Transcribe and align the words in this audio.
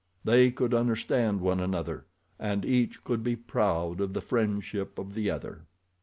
They 0.23 0.49
could 0.49 0.73
understand 0.73 1.41
one 1.41 1.59
another, 1.59 2.07
and 2.39 2.65
each 2.65 3.03
could 3.03 3.21
be 3.23 3.35
proud 3.35 4.01
of 4.01 4.13
the 4.13 4.19
friendship 4.21 4.97
of 4.97 5.13
the 5.13 5.29
other. 5.29 5.65